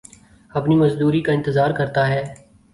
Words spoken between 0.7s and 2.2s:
مزدوری کا انتظار کرتا